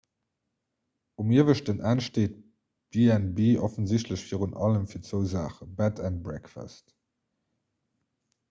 um 1.23 1.29
ieweschten 1.37 1.79
enn 1.89 2.01
steet 2.07 2.33
b&b 2.95 3.39
offensichtlech 3.69 4.25
virun 4.31 4.57
allem 4.69 4.89
fir 4.95 5.03
zwou 5.11 5.23
saachen 5.35 5.69
bed 5.81 6.03
and 6.11 6.23
breakfast 6.31 6.97